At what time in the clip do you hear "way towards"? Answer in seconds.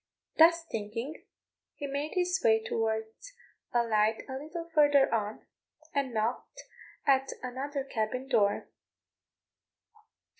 2.43-3.33